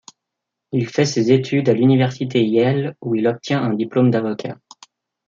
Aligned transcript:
Il 0.71 0.89
fait 0.89 1.05
ses 1.05 1.31
études 1.31 1.69
à 1.69 1.73
l'université 1.75 2.43
Yale 2.43 2.95
où 3.03 3.13
il 3.13 3.27
obtient 3.27 3.61
un 3.61 3.75
diplôme 3.75 4.09
d'avocat. 4.09 4.57